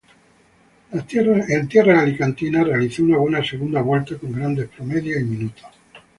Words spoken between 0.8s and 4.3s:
En tierras alicantinas, realizó una buena segunda vuelta